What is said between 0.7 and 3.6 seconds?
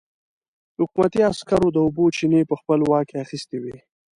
حکومتي عسکرو د اوبو چينې په خپل واک کې اخيستې